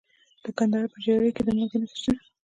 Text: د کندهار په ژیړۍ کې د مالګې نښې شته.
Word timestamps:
د 0.43 0.45
کندهار 0.57 0.85
په 0.93 0.97
ژیړۍ 1.03 1.29
کې 1.35 1.41
د 1.45 1.49
مالګې 1.57 1.77
نښې 1.81 1.97
شته. 2.01 2.13